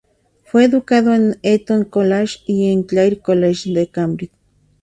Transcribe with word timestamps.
Fue 0.45 0.65
educado 0.65 1.13
en 1.13 1.33
el 1.33 1.39
Eton 1.43 1.85
College 1.85 2.39
y 2.47 2.71
en 2.73 2.79
el 2.79 2.85
Clare 2.87 3.19
College, 3.19 3.71
de 3.71 3.85
Cambridge. 3.91 4.31